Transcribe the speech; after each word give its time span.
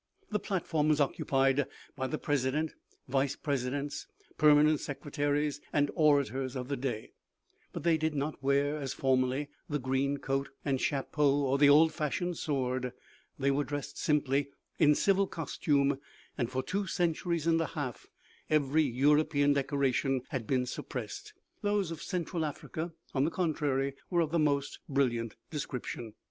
The 0.31 0.39
plat 0.39 0.65
form 0.65 0.89
was 0.89 0.99
occupied 0.99 1.67
by 1.95 2.07
the 2.07 2.17
president, 2.17 2.73
vice 3.07 3.35
presidents, 3.35 4.07
permanent 4.35 4.79
secretaries 4.79 5.61
and 5.71 5.91
orators 5.93 6.55
of 6.55 6.69
the 6.69 6.75
day, 6.75 7.11
but 7.71 7.83
they 7.83 7.97
did 7.99 8.15
not 8.15 8.41
wear, 8.41 8.77
as 8.77 8.93
formerly, 8.95 9.49
the 9.69 9.77
green 9.77 10.17
coat 10.17 10.49
and 10.65 10.81
chapeau 10.81 11.41
or 11.45 11.59
the 11.59 11.69
old 11.69 11.93
fashioned 11.93 12.39
sword, 12.39 12.93
they 13.37 13.51
were 13.51 13.63
dressed 13.63 13.99
simply 13.99 14.47
in 14.79 14.95
civil 14.95 15.27
costume, 15.27 15.99
and 16.35 16.49
for 16.49 16.63
two 16.63 16.87
centuries 16.87 17.45
and 17.45 17.61
a 17.61 17.67
half 17.67 18.07
every 18.49 18.81
European 18.81 19.53
decoration 19.53 20.23
had 20.29 20.47
been 20.47 20.65
suppressed; 20.65 21.31
those 21.61 21.91
of 21.91 22.01
central 22.01 22.43
Africa, 22.43 22.91
on 23.13 23.23
the 23.23 23.29
contrary, 23.29 23.93
were 24.09 24.21
of 24.21 24.31
the 24.31 24.39
most 24.39 24.79
brilliant 24.89 25.35
description. 25.51 26.15